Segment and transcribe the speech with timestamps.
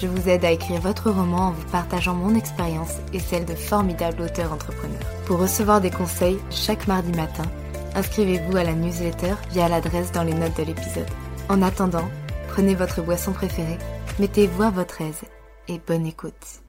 [0.00, 3.54] je vous aide à écrire votre roman en vous partageant mon expérience et celle de
[3.54, 5.00] formidables auteurs entrepreneurs.
[5.26, 7.44] Pour recevoir des conseils chaque mardi matin,
[7.94, 11.08] inscrivez-vous à la newsletter via l'adresse dans les notes de l'épisode.
[11.48, 12.08] En attendant,
[12.48, 13.78] prenez votre boisson préférée,
[14.18, 15.22] mettez-vous à votre aise
[15.68, 16.62] et bonne écoute.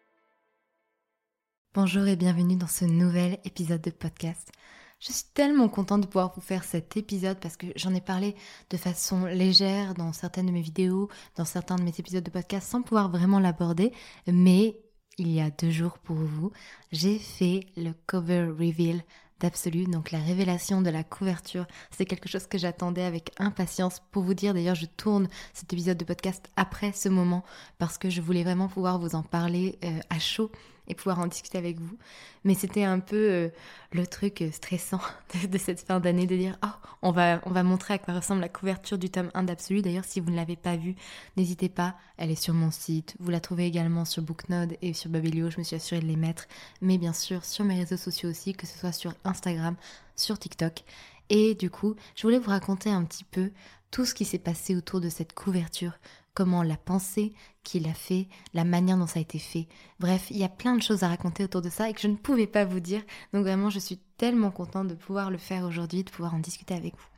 [1.73, 4.51] Bonjour et bienvenue dans ce nouvel épisode de podcast.
[4.99, 8.35] Je suis tellement contente de pouvoir vous faire cet épisode parce que j'en ai parlé
[8.71, 12.67] de façon légère dans certaines de mes vidéos, dans certains de mes épisodes de podcast
[12.67, 13.93] sans pouvoir vraiment l'aborder.
[14.25, 14.79] Mais
[15.19, 16.51] il y a deux jours pour vous,
[16.91, 19.03] j'ai fait le cover reveal
[19.39, 21.67] d'Absolu, donc la révélation de la couverture.
[21.91, 24.01] C'est quelque chose que j'attendais avec impatience.
[24.11, 27.43] Pour vous dire, d'ailleurs, je tourne cet épisode de podcast après ce moment
[27.77, 30.51] parce que je voulais vraiment pouvoir vous en parler euh, à chaud
[30.87, 31.97] et pouvoir en discuter avec vous.
[32.43, 33.49] Mais c'était un peu euh,
[33.91, 35.01] le truc euh, stressant
[35.51, 38.41] de, cette fin d'année de dire oh, on va, on va montrer à quoi ressemble
[38.41, 39.81] la couverture du tome 1 d'Absolu.
[39.81, 40.95] D'ailleurs, si vous ne l'avez pas vue,
[41.35, 43.15] n'hésitez pas, elle est sur mon site.
[43.19, 46.15] Vous la trouvez également sur Booknode et sur Babelio, je me suis assurée de les
[46.15, 46.47] mettre.
[46.81, 49.75] Mais bien sûr, sur mes réseaux sociaux aussi, que ce soit sur Instagram,
[50.15, 50.83] sur TikTok.
[51.29, 53.51] Et du coup, je voulais vous raconter un petit peu
[53.91, 55.93] tout ce qui s'est passé autour de cette couverture,
[56.37, 57.33] comment la pensée
[57.63, 59.67] qu'il a fait, la manière dont ça a été fait.
[59.99, 62.07] Bref, il y a plein de choses à raconter autour de ça et que je
[62.07, 63.01] ne pouvais pas vous dire.
[63.33, 66.75] Donc vraiment, je suis tellement contente de pouvoir le faire aujourd'hui, de pouvoir en discuter
[66.75, 67.16] avec vous.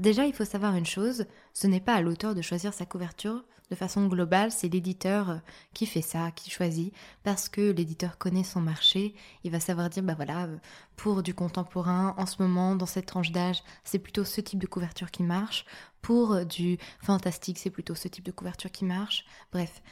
[0.00, 3.44] Déjà, il faut savoir une chose, ce n'est pas à l'auteur de choisir sa couverture.
[3.70, 5.36] De façon globale, c'est l'éditeur euh,
[5.74, 9.14] qui fait ça, qui choisit, parce que l'éditeur connaît son marché.
[9.44, 10.56] Il va savoir dire, bah voilà, euh,
[10.96, 14.66] pour du contemporain, en ce moment, dans cette tranche d'âge, c'est plutôt ce type de
[14.66, 15.66] couverture qui marche.
[16.00, 19.26] Pour euh, du fantastique, c'est plutôt ce type de couverture qui marche.
[19.52, 19.82] Bref.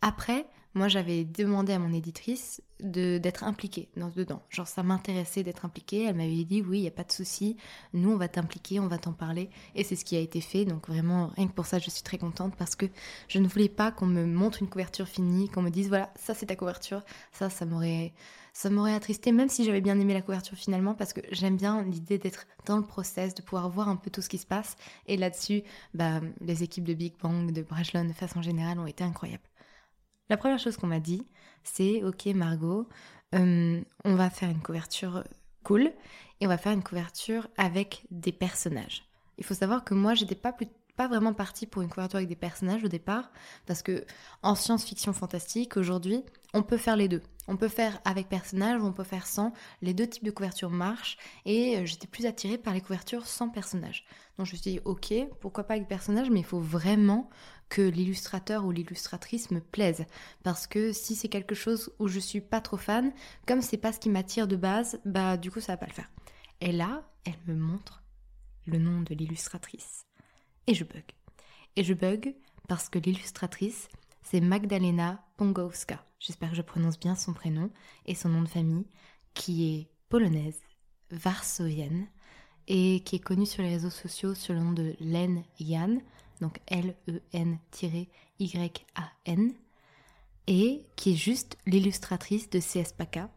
[0.00, 4.42] Après, moi j'avais demandé à mon éditrice d'être impliquée dans dedans.
[4.50, 6.04] Genre ça m'intéressait d'être impliquée.
[6.04, 7.56] Elle m'avait dit oui, il n'y a pas de souci.
[7.94, 9.48] Nous on va t'impliquer, on va t'en parler.
[9.74, 10.66] Et c'est ce qui a été fait.
[10.66, 12.84] Donc vraiment rien que pour ça je suis très contente parce que
[13.26, 16.34] je ne voulais pas qu'on me montre une couverture finie, qu'on me dise voilà ça
[16.34, 17.02] c'est ta couverture.
[17.32, 18.12] Ça ça m'aurait
[18.52, 21.82] ça m'aurait attristé même si j'avais bien aimé la couverture finalement parce que j'aime bien
[21.82, 24.76] l'idée d'être dans le process, de pouvoir voir un peu tout ce qui se passe.
[25.06, 25.62] Et là-dessus,
[25.94, 29.42] bah, les équipes de Big Bang, de Brajlon de façon générale ont été incroyables.
[30.28, 31.26] La première chose qu'on m'a dit,
[31.62, 32.88] c'est Ok, Margot,
[33.34, 35.24] euh, on va faire une couverture
[35.62, 35.92] cool
[36.40, 39.04] et on va faire une couverture avec des personnages.
[39.38, 40.52] Il faut savoir que moi, j'étais pas
[40.96, 43.30] pas vraiment partie pour une couverture avec des personnages au départ,
[43.66, 44.04] parce que
[44.42, 47.22] en science-fiction fantastique, aujourd'hui, on peut faire les deux.
[47.48, 49.52] On peut faire avec personnages, on peut faire sans.
[49.82, 53.48] Les deux types de couvertures marchent, et euh, j'étais plus attirée par les couvertures sans
[53.48, 54.04] personnages.
[54.36, 57.30] Donc je me suis dit, ok, pourquoi pas avec personnages, mais il faut vraiment
[57.68, 60.04] que l'illustrateur ou l'illustratrice me plaise.
[60.42, 63.12] Parce que si c'est quelque chose où je suis pas trop fan,
[63.46, 65.92] comme c'est pas ce qui m'attire de base, bah du coup ça va pas le
[65.92, 66.10] faire.
[66.60, 68.02] Et là, elle me montre
[68.66, 70.06] le nom de l'illustratrice.
[70.66, 71.04] Et je bug.
[71.76, 72.34] Et je bug
[72.68, 73.88] parce que l'illustratrice,
[74.28, 76.04] c'est Magdalena Pongowska.
[76.18, 77.70] J'espère que je prononce bien son prénom
[78.06, 78.86] et son nom de famille,
[79.34, 80.60] qui est polonaise,
[81.12, 82.08] varsovienne,
[82.66, 85.98] et qui est connue sur les réseaux sociaux sous le nom de Len Jan
[86.40, 87.22] donc L-E-N-Y-A-N,
[90.48, 93.30] et qui est juste l'illustratrice de CS Paca,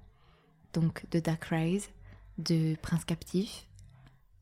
[0.74, 1.90] donc de Dark Rise,
[2.40, 3.68] de Prince Captif,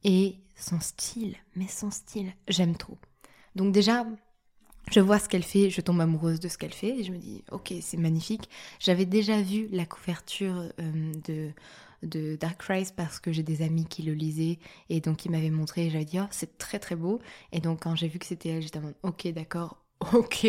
[0.06, 2.98] et son style, mais son style, j'aime trop.
[3.56, 4.06] Donc déjà,
[4.92, 7.18] je vois ce qu'elle fait, je tombe amoureuse de ce qu'elle fait, et je me
[7.18, 8.50] dis, ok, c'est magnifique.
[8.80, 11.52] J'avais déjà vu la couverture euh, de
[12.04, 15.50] de Dark Rise parce que j'ai des amis qui le lisaient et donc ils m'avaient
[15.50, 17.20] montré et j'avais dit oh, c'est très très beau.
[17.52, 20.48] Et donc quand j'ai vu que c'était elle j'étais en mode ok d'accord ok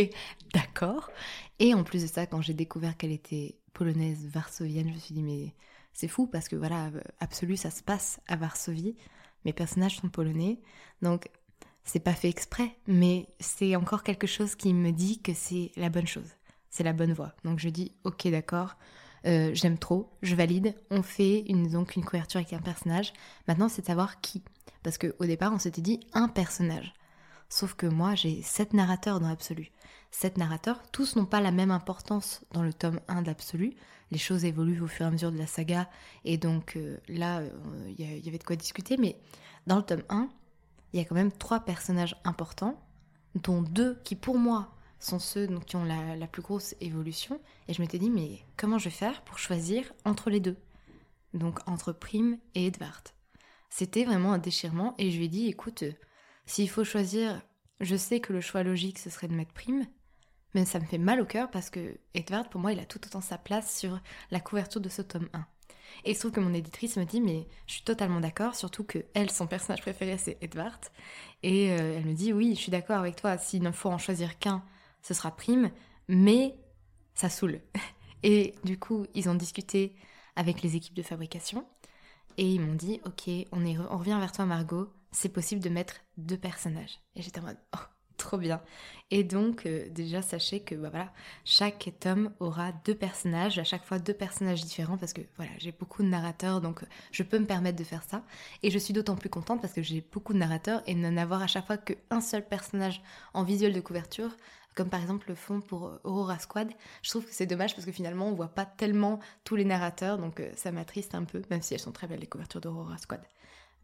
[0.52, 1.10] d'accord.
[1.58, 5.14] Et en plus de ça quand j'ai découvert qu'elle était polonaise varsovienne je me suis
[5.14, 5.54] dit mais
[5.92, 8.96] c'est fou parce que voilà Absolu ça se passe à Varsovie.
[9.44, 10.60] Mes personnages sont polonais.
[11.02, 11.30] Donc
[11.88, 15.88] c'est pas fait exprès mais c'est encore quelque chose qui me dit que c'est la
[15.88, 16.30] bonne chose
[16.70, 18.76] c'est la bonne voie donc je dis ok d'accord
[19.26, 23.12] euh, j'aime trop, je valide, on fait une, donc une couverture avec un personnage.
[23.46, 24.42] Maintenant, c'est de savoir qui.
[24.82, 26.94] Parce qu'au départ, on s'était dit un personnage.
[27.48, 29.70] Sauf que moi, j'ai sept narrateurs dans l'absolu.
[30.10, 33.74] Sept narrateurs, tous n'ont pas la même importance dans le tome 1 d'absolu.
[34.10, 35.88] Les choses évoluent au fur et à mesure de la saga,
[36.24, 37.42] et donc euh, là,
[37.98, 39.18] il euh, y, avait de quoi discuter, mais
[39.66, 40.30] dans le tome 1,
[40.92, 42.80] il y a quand même trois personnages importants,
[43.34, 47.40] dont deux qui, pour moi, sont ceux qui ont la, plus grosse évolution.
[47.68, 50.56] Et je m'étais dit, mais comment je vais faire pour choisir entre les deux?
[51.34, 53.02] Donc entre Prime et Edvard.
[53.70, 55.84] C'était vraiment un déchirement et je lui ai dit, écoute,
[56.46, 57.42] s'il faut choisir,
[57.80, 59.86] je sais que le choix logique, ce serait de mettre Prime,
[60.54, 63.00] mais ça me fait mal au cœur parce que Edvard, pour moi, il a tout
[63.06, 64.00] autant sa place sur
[64.30, 65.46] la couverture de ce tome 1.
[66.04, 68.84] Et il se trouve que mon éditrice me dit, mais je suis totalement d'accord, surtout
[68.84, 70.80] que elle, son personnage préféré, c'est Edvard.
[71.42, 73.98] Et euh, elle me dit, oui, je suis d'accord avec toi, s'il ne faut en
[73.98, 74.62] choisir qu'un,
[75.02, 75.70] ce sera prime,
[76.08, 76.56] mais
[77.14, 77.60] ça saoule.
[78.22, 79.94] Et du coup, ils ont discuté
[80.34, 81.64] avec les équipes de fabrication
[82.36, 85.68] et ils m'ont dit Ok, on, est, on revient vers toi, Margot, c'est possible de
[85.68, 87.00] mettre deux personnages.
[87.16, 87.80] Et j'étais en mode Oh,
[88.18, 88.60] trop bien.
[89.10, 91.10] Et donc, euh, déjà, sachez que bah, voilà,
[91.46, 95.72] chaque tome aura deux personnages, à chaque fois deux personnages différents, parce que voilà, j'ai
[95.72, 98.22] beaucoup de narrateurs, donc je peux me permettre de faire ça.
[98.62, 101.40] Et je suis d'autant plus contente parce que j'ai beaucoup de narrateurs et n'en avoir
[101.40, 103.00] à chaque fois qu'un seul personnage
[103.32, 104.36] en visuel de couverture,
[104.74, 106.70] comme par exemple le fond pour euh, Aurora Squad.
[107.02, 110.18] Je trouve que c'est dommage parce que finalement on voit pas tellement tous les narrateurs,
[110.18, 112.98] donc euh, ça m'attriste un peu, même si elles sont très belles les couvertures d'Aurora
[112.98, 113.22] Squad.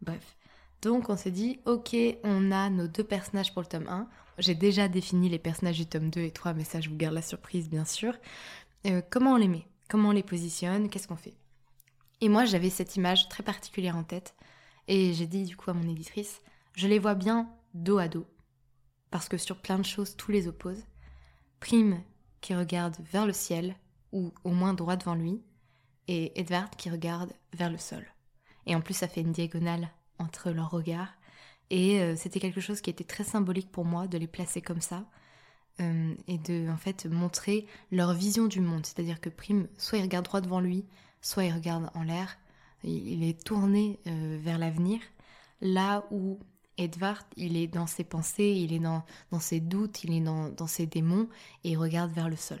[0.01, 0.35] Bref.
[0.81, 4.07] Donc on s'est dit, ok, on a nos deux personnages pour le tome 1.
[4.37, 7.15] J'ai déjà défini les personnages du tome 2 et 3, mais ça je vous garde
[7.15, 8.13] la surprise bien sûr.
[8.85, 9.65] Euh, comment on les met?
[9.89, 10.89] Comment on les positionne?
[10.89, 11.35] Qu'est-ce qu'on fait?
[12.21, 14.35] Et moi j'avais cette image très particulière en tête,
[14.87, 16.41] et j'ai dit du coup à mon éditrice,
[16.75, 18.25] je les vois bien dos à dos
[19.15, 20.83] parce que sur plein de choses, tout les oppose.
[21.61, 22.01] Prime
[22.41, 23.77] qui regarde vers le ciel,
[24.11, 25.41] ou au moins droit devant lui,
[26.09, 28.05] et Edward qui regarde vers le sol.
[28.65, 29.89] Et en plus, ça fait une diagonale
[30.19, 31.13] entre leurs regards.
[31.69, 34.81] Et euh, c'était quelque chose qui était très symbolique pour moi de les placer comme
[34.81, 35.05] ça.
[35.81, 38.85] Euh, et de en fait montrer leur vision du monde.
[38.85, 40.85] C'est-à-dire que Prime, soit il regarde droit devant lui,
[41.21, 42.37] soit il regarde en l'air.
[42.85, 45.01] Il est tourné euh, vers l'avenir,
[45.59, 46.39] là où
[46.77, 50.49] Edvard, il est dans ses pensées, il est dans, dans ses doutes, il est dans,
[50.49, 51.27] dans, ses démons
[51.63, 52.59] et il regarde vers le sol.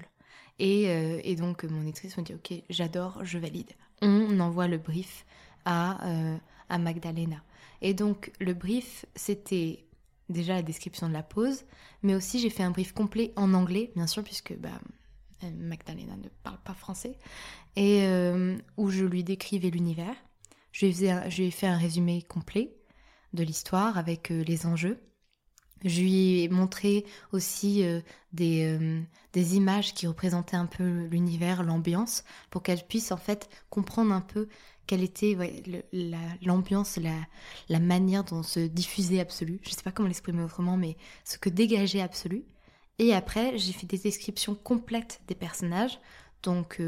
[0.57, 3.71] Et, et donc mon éditrice me dit ok, j'adore, je valide.
[4.01, 5.25] On envoie le brief
[5.65, 5.99] à,
[6.69, 7.43] à Magdalena.
[7.85, 9.85] Et donc le brief, c'était
[10.27, 11.65] déjà la description de la pause,
[12.01, 14.81] mais aussi j'ai fait un brief complet en anglais, bien sûr, puisque bah,
[15.43, 17.15] euh, Magdalena ne parle pas français,
[17.75, 18.07] et
[18.77, 20.15] où je lui décrivais l'univers.
[20.71, 22.75] Je, je lui ai fait un résumé complet
[23.33, 24.99] de l'histoire avec euh, les enjeux.
[25.83, 28.01] Je lui ai montré aussi euh,
[28.33, 29.01] des, euh,
[29.33, 34.21] des, images qui représentaient un peu l'univers, l'ambiance, pour qu'elle puisse en fait comprendre un
[34.21, 34.47] peu
[34.87, 35.35] quelle était
[36.41, 37.15] l'ambiance, la,
[37.69, 39.59] la, manière dont se diffusait Absolu.
[39.63, 42.45] Je ne sais pas comment l'exprimer autrement, mais ce que dégageait Absolu.
[42.99, 45.99] Et après, j'ai fait des descriptions complètes des personnages,
[46.43, 46.79] donc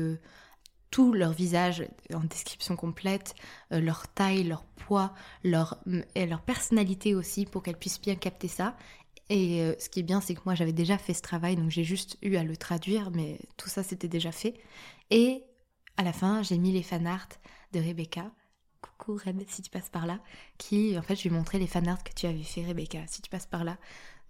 [0.92, 3.36] tout leur visage en description complète,
[3.72, 5.14] euh, leur taille, leur poids,
[5.44, 5.78] leur,
[6.16, 8.76] et leur personnalité aussi pour qu'elles puissent bien capter ça.
[9.30, 11.70] Et euh, ce qui est bien, c'est que moi j'avais déjà fait ce travail, donc
[11.70, 14.54] j'ai juste eu à le traduire, mais tout ça c'était déjà fait.
[15.10, 15.44] Et
[15.98, 17.28] à la fin, j'ai mis les fanarts
[17.74, 18.32] de Rebecca.
[18.82, 20.20] Coucou Reb, si tu passes par là.
[20.58, 23.22] Qui, en fait, je lui ai montré les fanarts que tu avais fait, Rebecca, si
[23.22, 23.78] tu passes par là.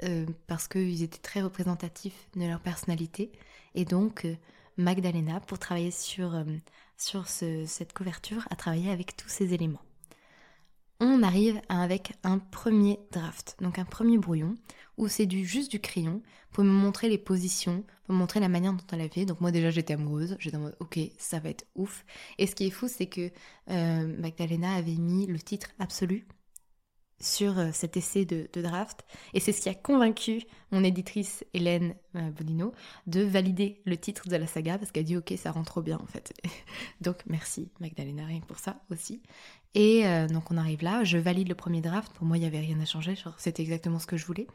[0.03, 3.31] Euh, parce qu'ils étaient très représentatifs de leur personnalité.
[3.75, 4.25] Et donc,
[4.77, 6.43] Magdalena pour travailler sur, euh,
[6.97, 9.81] sur cette couverture, à travailler avec tous ces éléments.
[10.99, 14.55] On arrive avec un premier draft, donc un premier brouillon,
[14.97, 18.49] où c'est du, juste du crayon pour me montrer les positions, pour me montrer la
[18.49, 19.25] manière dont elle avait.
[19.25, 22.03] Donc moi déjà j'étais amoureuse, j'étais en mode ok ça va être ouf.
[22.39, 23.29] Et ce qui est fou c'est que
[23.69, 26.25] euh, Magdalena avait mis le titre absolu
[27.19, 29.05] sur euh, cet essai de, draft.
[29.33, 32.73] Et c'est ce qui a convaincu mon éditrice Hélène euh, Bodino
[33.07, 35.97] de valider le titre de la saga parce qu'elle dit ok ça rend trop bien
[36.01, 36.33] en fait.
[37.01, 39.21] donc merci Magdalena rien pour ça aussi.
[39.73, 42.47] Et euh, donc on arrive là, je valide le premier draft, pour moi il n'y
[42.47, 44.47] avait rien à changer, c'était exactement ce que je voulais.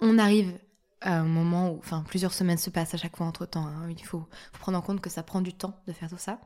[0.00, 0.58] On arrive
[1.02, 3.88] à un moment où, enfin plusieurs semaines se passent à chaque fois entre temps, hein.
[3.90, 6.40] il faut, faut prendre en compte que ça prend du temps de faire tout ça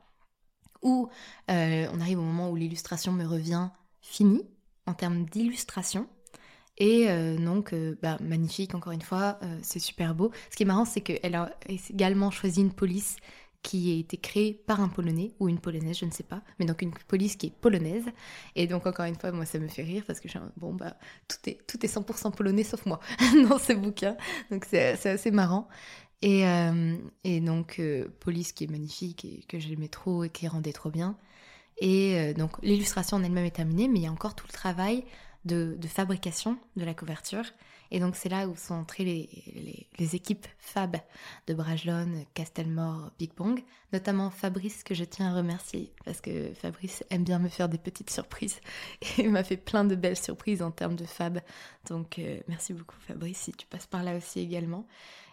[0.83, 1.09] où
[1.49, 3.71] on arrive au moment où l'illustration me revient
[4.03, 4.45] finie
[4.87, 6.09] en termes d'illustration.
[6.77, 7.07] Et
[7.39, 7.73] donc,
[8.03, 10.33] bah, magnifique, encore une fois, c'est super beau.
[10.51, 13.17] Ce qui est marrant, c'est qu'elle a également choisi une police
[13.65, 16.67] qui a été créée par un Polonais ou une Polonaise, je ne sais pas, mais
[16.67, 18.05] donc une police qui est polonaise.
[18.55, 21.39] Et donc encore une fois, moi ça me fait rire parce que bon bah tout
[21.49, 23.01] est tout est 100% polonais sauf moi
[23.49, 24.17] dans ce bouquin,
[24.51, 25.67] donc c'est assez marrant.
[26.23, 30.73] Et, euh, donc euh, police qui est magnifique et que j'aimais trop et qui rendait
[30.73, 31.17] trop bien.
[31.79, 34.53] Et euh, donc l'illustration en elle-même est terminée, mais il y a encore tout le
[34.53, 35.05] travail
[35.45, 37.45] de, fabrication de la couverture.
[37.91, 40.97] Et donc c'est là où sont entrées les, équipes Fab
[41.47, 43.63] de Brajlon, Castelmore, Big Bang,
[43.93, 47.79] notamment Fabrice que je tiens à remercier parce que Fabrice aime bien me faire des
[47.79, 48.61] petites surprises
[49.19, 51.41] et m'a fait plein de belles surprises en termes de Fab.
[51.89, 54.87] Donc euh, merci beaucoup Fabrice si tu passes par là aussi également.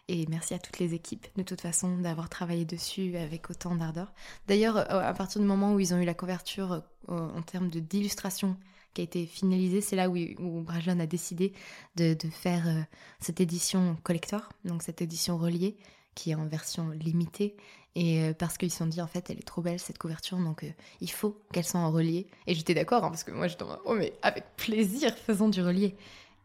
[0.08, 4.14] Et merci à toutes les équipes, de toute façon, d'avoir travaillé dessus avec autant d'ardeur.
[4.48, 7.70] D'ailleurs, euh, à partir du moment où ils ont eu la couverture euh, en termes
[7.70, 8.58] d'illustration
[8.94, 9.80] qui a été finalisé.
[9.80, 11.54] C'est là où, où a décidé
[11.96, 12.82] de, faire euh,
[13.22, 15.78] cette édition collector, donc cette édition reliée,
[16.14, 17.56] qui est en version limitée.
[17.96, 20.66] Et parce qu'ils se sont dit, en fait, elle est trop belle cette couverture, donc
[21.02, 22.28] il faut qu'elle soit en relié.
[22.48, 25.62] Et j'étais d'accord, hein, parce que moi j'étais en oh, mais avec plaisir, faisons du
[25.62, 25.98] relié.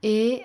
[0.03, 0.43] Et,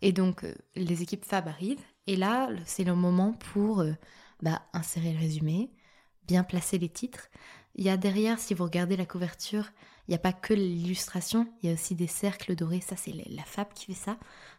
[0.00, 1.84] et donc, les équipes Fab arrivent.
[2.06, 3.84] Et là, c'est le moment pour
[4.40, 5.70] bah, insérer le résumé,
[6.26, 7.28] bien placer les titres.
[7.74, 9.70] Il y a derrière, si vous regardez la couverture,
[10.08, 12.80] il n'y a pas que l'illustration, il y a aussi des cercles dorés.
[12.80, 14.18] Ça, c'est la fab qui fait ça.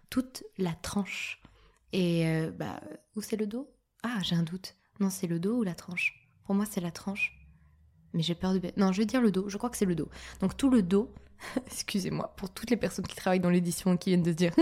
[0.09, 1.41] Toute la tranche.
[1.91, 2.79] Et euh, bah,
[3.15, 3.69] où c'est le dos?
[4.03, 4.75] Ah, j'ai un doute.
[4.99, 6.27] Non, c'est le dos ou la tranche?
[6.45, 7.37] Pour moi, c'est la tranche.
[8.13, 8.61] Mais j'ai peur de.
[8.77, 9.49] Non, je vais dire le dos.
[9.49, 10.09] Je crois que c'est le dos.
[10.39, 11.13] Donc, tout le dos.
[11.67, 14.53] Excusez-moi, pour toutes les personnes qui travaillent dans l'édition qui viennent de dire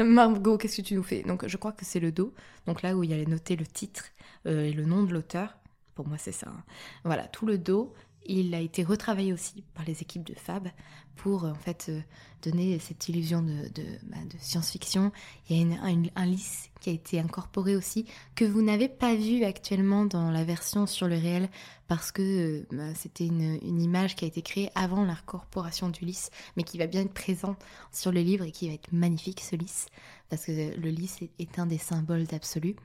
[0.00, 1.22] Margot, qu'est-ce que tu nous fais?
[1.22, 2.32] Donc, je crois que c'est le dos.
[2.66, 4.06] Donc, là où il y a noté le titre
[4.46, 5.56] euh, et le nom de l'auteur.
[5.94, 6.48] Pour moi, c'est ça.
[6.48, 6.62] Hein.
[7.04, 7.94] Voilà, tout le dos.
[8.28, 10.68] Il a été retravaillé aussi par les équipes de Fab
[11.16, 12.00] pour en fait euh,
[12.42, 15.12] donner cette illusion de, bah, science-fiction.
[15.48, 15.80] Il y a
[16.14, 20.44] un lisse qui a été incorporé aussi que vous n'avez pas vu actuellement dans la
[20.44, 21.48] version sur le réel
[21.88, 26.30] parce que euh, bah, c'était une, image qui a été créée avant l'incorporation du lisse
[26.56, 27.56] mais qui va bien être présent
[27.92, 29.86] sur le livre et qui va être magnifique ce lisse
[30.28, 32.76] parce que le lisse est, un des symboles d'absolu.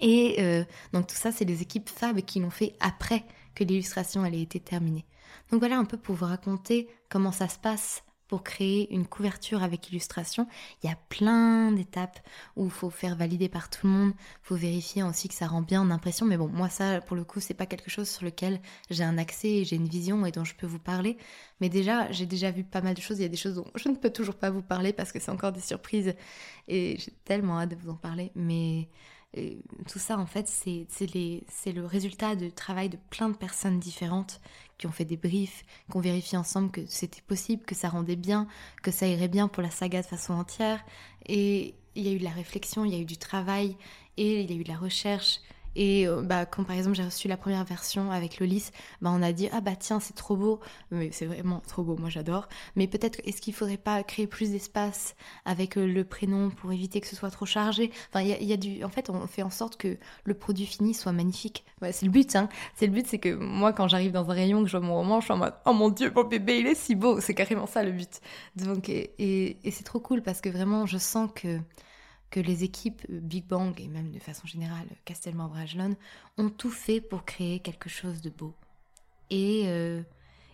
[0.00, 3.24] Et euh, donc tout ça, c'est les équipes Fab qui l'ont fait après
[3.58, 5.04] que l'illustration elle ait été terminée.
[5.50, 9.62] Donc voilà un peu pour vous raconter comment ça se passe pour créer une couverture
[9.62, 10.46] avec illustration.
[10.82, 12.20] Il y a plein d'étapes
[12.56, 15.46] où il faut faire valider par tout le monde, il faut vérifier aussi que ça
[15.46, 16.26] rend bien en impression.
[16.26, 18.60] Mais bon, moi ça, pour le coup, c'est pas quelque chose sur lequel
[18.90, 21.16] j'ai un accès, j'ai une vision et dont je peux vous parler.
[21.60, 23.18] Mais déjà, j'ai déjà vu pas mal de choses.
[23.18, 25.18] Il y a des choses dont je ne peux toujours pas vous parler parce que
[25.18, 26.14] c'est encore des surprises
[26.68, 28.30] et j'ai tellement hâte de vous en parler.
[28.34, 28.88] Mais
[29.34, 30.86] tout ça, en fait, c'est
[31.72, 34.40] le résultat du travail de plein de personnes différentes
[34.78, 38.16] qui ont fait des briefs, qui ont vérifié ensemble que c'était possible, que ça rendait
[38.16, 38.46] bien,
[38.82, 40.84] que ça irait bien pour la saga de façon entière.
[41.26, 43.76] Et il y a eu de la réflexion, il y a eu du travail,
[44.16, 45.40] et il y a eu de la recherche,
[45.78, 49.10] et euh, bah, quand par exemple j'ai reçu la première version avec le lys, bah,
[49.14, 50.58] on a dit ah bah tiens c'est trop beau,
[50.90, 52.48] mais c'est vraiment trop beau, moi j'adore.
[52.74, 57.00] Mais peut-être est-ce qu'il faudrait pas créer plus d'espace avec euh, le prénom pour éviter
[57.00, 57.92] que ce soit trop chargé?
[58.10, 60.94] Enfin il y a, du, en fait on fait en sorte que le produit fini
[60.94, 61.64] soit magnifique.
[61.92, 62.48] c'est le but, hein.
[62.74, 64.96] C'est le but, c'est que moi quand j'arrive dans un rayon que je vois mon
[64.96, 67.20] roman, je suis en mode oh mon dieu mon bébé il est si beau.
[67.20, 68.20] C'est carrément ça le but.
[68.56, 71.60] Donc et c'est trop cool parce que vraiment je sens que
[72.30, 75.96] que les équipes Big Bang et même de façon générale Castelman Brajlon
[76.36, 78.54] ont tout fait pour créer quelque chose de beau.
[79.30, 80.02] Et, euh,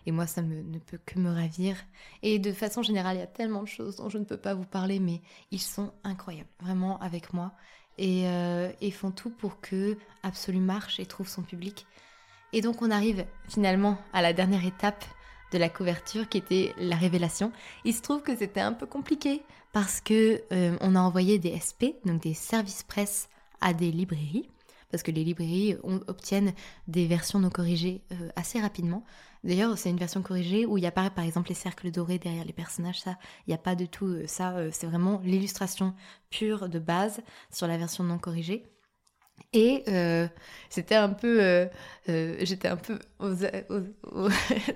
[0.05, 1.77] et moi, ça ne peut que me ravir.
[2.21, 4.53] Et de façon générale, il y a tellement de choses dont je ne peux pas
[4.53, 7.53] vous parler, mais ils sont incroyables, vraiment avec moi.
[7.97, 11.85] Et, euh, font tout pour que Absolu marche et trouve son public.
[12.53, 15.03] Et donc on arrive finalement à la dernière étape
[15.55, 17.53] de la couverture qui était la révélation.
[17.85, 21.57] Il se trouve que c'était un peu compliqué parce que euh, on a envoyé des
[21.57, 23.29] SP, donc des services presse,
[23.61, 24.49] à des librairies,
[24.91, 26.53] parce que les librairies obtiennent
[26.89, 29.05] des versions non corrigées euh, assez rapidement.
[29.45, 32.19] D'ailleurs, c'est une version corrigée où il y a pas, par exemple, les cercles dorés
[32.19, 32.99] derrière les personnages.
[32.99, 34.55] Ça, il n'y a pas de tout euh, ça.
[34.71, 35.95] c'est vraiment l'illustration
[36.31, 38.65] pure de base sur la version non corrigée.
[39.55, 40.27] Et euh,
[40.69, 41.65] c'était un peu, euh,
[42.09, 42.99] euh, j'étais un peu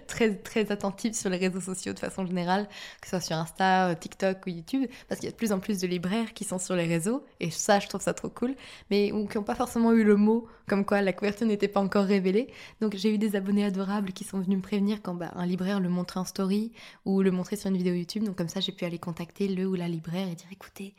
[0.07, 2.69] très très attentive sur les réseaux sociaux de façon générale,
[3.01, 5.59] que ce soit sur Insta, TikTok ou YouTube, parce qu'il y a de plus en
[5.59, 8.55] plus de libraires qui sont sur les réseaux, et ça, je trouve ça trop cool,
[8.89, 11.81] mais ou qui n'ont pas forcément eu le mot, comme quoi la couverture n'était pas
[11.81, 12.47] encore révélée.
[12.79, 15.81] Donc j'ai eu des abonnés adorables qui sont venus me prévenir quand bah, un libraire
[15.81, 16.71] le montrait en story
[17.03, 18.23] ou le montrait sur une vidéo YouTube.
[18.23, 20.95] Donc comme ça, j'ai pu aller contacter le ou la libraire et dire écoutez,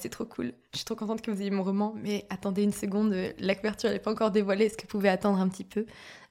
[0.00, 2.72] c'est trop cool, je suis trop contente que vous ayez mon roman, mais attendez une
[2.72, 5.84] seconde, la couverture n'est pas encore dévoilée, est-ce que vous pouvez attendre un petit peu?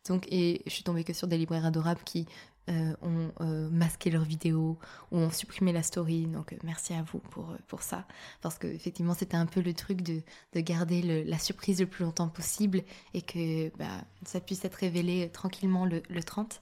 [0.08, 2.26] Donc, et je suis tombée que sur des libraires adorables qui
[2.70, 4.78] euh, ont euh, masqué leurs vidéos
[5.12, 6.26] ou ont supprimé la story.
[6.26, 8.06] Donc, merci à vous pour, pour ça.
[8.42, 10.22] Parce que effectivement, c'était un peu le truc de,
[10.54, 12.84] de garder la surprise le plus longtemps possible
[13.14, 16.62] et que bah, ça puisse être révélé tranquillement le, le 30.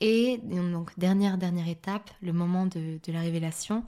[0.00, 3.84] Et donc, dernière, dernière étape, le moment de la révélation,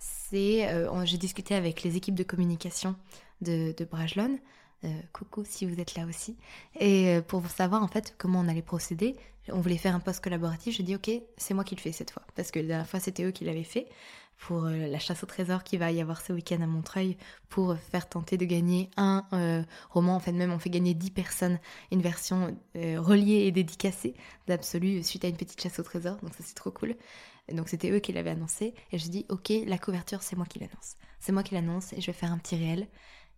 [0.00, 0.68] c'est,
[1.04, 2.96] j'ai discuté avec les équipes de communication
[3.40, 4.38] de, de Brajlon,
[4.84, 6.36] euh, coucou si vous êtes là aussi.
[6.78, 9.14] Et euh, pour savoir en fait comment on allait procéder,
[9.52, 10.74] on voulait faire un post collaboratif.
[10.74, 12.98] Je dis ok, c'est moi qui le fais cette fois parce que la dernière fois
[12.98, 13.88] c'était eux qui l'avaient fait
[14.38, 17.18] pour euh, la chasse au trésor qui va y avoir ce week-end à Montreuil
[17.50, 20.16] pour faire tenter de gagner un roman.
[20.16, 21.58] En fait, même on fait gagner 10 personnes
[21.92, 24.14] une version reliée et dédicacée
[24.46, 26.16] d'Absolu suite à une petite chasse au trésor.
[26.22, 26.96] Donc ça c'est trop cool.
[27.52, 30.58] Donc c'était eux qui l'avaient annoncé et je dis ok, la couverture c'est moi qui
[30.58, 30.96] l'annonce.
[31.18, 32.88] C'est moi qui l'annonce et je vais faire un petit réel.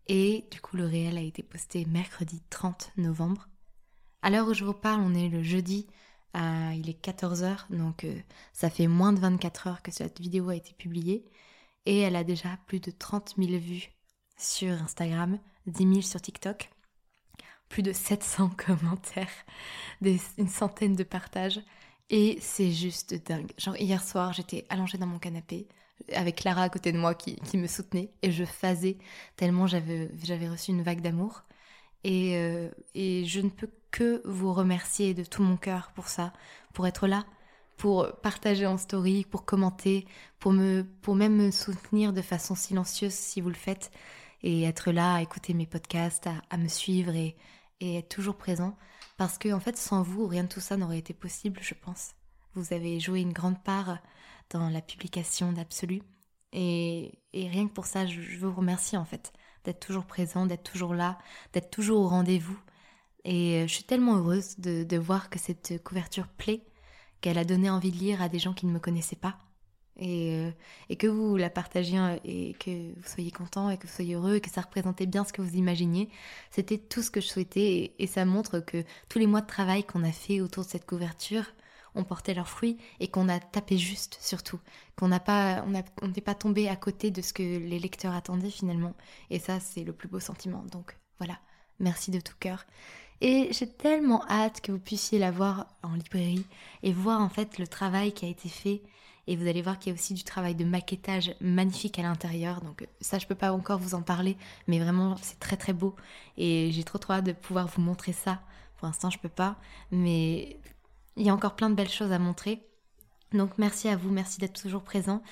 [0.09, 3.49] Et du coup, le réel a été posté mercredi 30 novembre.
[4.23, 5.87] À l'heure où je vous parle, on est le jeudi,
[6.35, 8.19] il est 14h, donc euh,
[8.52, 11.25] ça fait moins de 24 heures que cette vidéo a été publiée.
[11.87, 13.90] Et elle a déjà plus de 30 000 vues
[14.37, 16.71] sur Instagram, 10 000 sur TikTok,
[17.69, 19.28] plus de 700 commentaires,
[20.00, 21.61] une centaine de partages.
[22.12, 23.50] Et c'est juste dingue.
[23.57, 25.66] Genre hier soir, j'étais allongée dans mon canapé,
[26.12, 28.99] avec Clara à côté de moi qui, me soutenait et je faisais
[29.37, 30.11] tellement j'avais,
[30.49, 31.42] reçu une vague d'amour.
[32.04, 36.35] Et, euh, et je ne peux que vous remercier de tout mon cœur pour ça,
[36.75, 37.25] pour être là,
[37.78, 40.07] pour partager en story, pour commenter,
[40.38, 43.90] pour, me, pour même me soutenir de façon silencieuse si vous le faites,
[44.42, 47.37] et être là à écouter mes podcasts, à, me suivre et,
[47.81, 48.76] et être toujours présent.
[49.16, 52.12] Parce que en fait, sans vous, rien de tout ça n'aurait été possible, je pense.
[52.54, 53.99] Vous avez joué une grande part
[54.50, 56.02] dans la publication d'Absolu.
[56.52, 59.33] Et, rien que pour ça, je, vous remercie en fait
[59.64, 61.19] d'être toujours présent, d'être toujours là,
[61.52, 62.59] d'être toujours au rendez-vous.
[63.25, 66.66] Et euh, je suis tellement heureuse de, voir que cette couverture plaît,
[67.21, 69.38] qu'elle a donné envie de lire à des gens qui ne me connaissaient pas.
[69.99, 70.50] Et, euh,
[70.88, 74.14] et, que vous la partagiez euh, et que vous soyez content et que vous soyez
[74.14, 76.08] heureux et que ça représentait bien ce que vous imaginiez.
[76.50, 79.84] C'était tout ce que je souhaitais et ça montre que tous les mois de travail
[79.84, 81.45] qu'on a fait autour de cette couverture,
[81.95, 84.58] ont porté leurs fruits et qu'on a tapé juste surtout,
[84.97, 85.64] qu'on n'a pas,
[86.00, 88.95] on n'est pas tombé à côté de ce que les lecteurs attendaient finalement.
[89.30, 90.64] Et ça, c'est le plus beau sentiment.
[90.71, 91.38] Donc voilà,
[91.78, 92.64] merci de tout cœur.
[93.21, 96.47] Et j'ai tellement hâte que vous puissiez la voir en librairie
[96.82, 98.82] et voir en fait le travail qui a été fait.
[99.26, 102.61] Et vous allez voir qu'il y a aussi du travail de maquettage magnifique à l'intérieur.
[102.61, 105.95] Donc ça, je peux pas encore vous en parler, mais vraiment, c'est très très beau.
[106.37, 108.41] Et j'ai trop trop hâte de pouvoir vous montrer ça.
[108.76, 109.56] Pour l'instant, je peux pas,
[109.93, 110.58] mais
[111.17, 112.63] il y a encore plein de belles choses à montrer.
[113.32, 115.23] Donc merci à vous, merci d'être toujours présent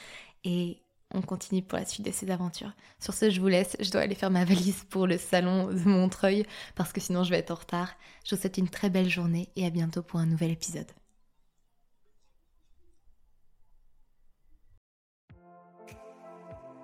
[0.44, 0.78] et
[1.12, 2.72] on continue pour la suite de ces aventures.
[3.00, 5.88] Sur ce, je vous laisse, je dois aller faire ma valise pour le salon de
[5.88, 7.94] Montreuil parce que sinon je vais être en retard.
[8.24, 10.90] Je vous souhaite une très belle journée et à bientôt pour un nouvel épisode.